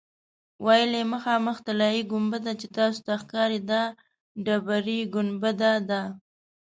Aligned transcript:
ویل 0.65 0.91
یې 0.99 1.03
مخامخ 1.13 1.57
طلایي 1.67 2.01
ګنبده 2.11 2.53
چې 2.61 2.67
تاسو 2.77 2.99
ته 3.07 3.13
ښکاري 3.21 3.59
دا 3.69 3.83
ډبرې 4.45 4.99
ګنبده 5.13 5.73
ده. 5.89 6.01